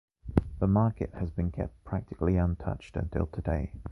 The 0.57 0.65
market 0.65 1.13
has 1.13 1.29
been 1.29 1.51
kept 1.51 1.83
practically 1.83 2.35
untouched 2.35 2.97
until 2.97 3.27
today. 3.27 3.73